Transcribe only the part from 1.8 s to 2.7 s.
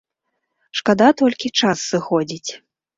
сыходзіць.